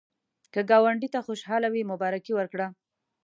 [0.53, 2.67] که ګاونډي ته خوشالي وي، مبارکي ورکړه